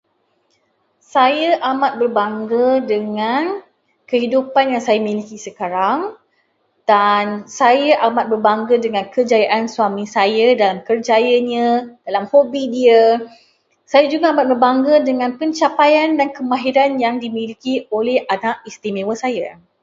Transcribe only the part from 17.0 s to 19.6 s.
yang dimiliki oleh anak istimewa saya.